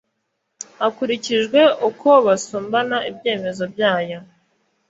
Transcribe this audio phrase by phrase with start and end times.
[0.79, 4.19] hakurikijwe uko basumbana ibyemezo byayo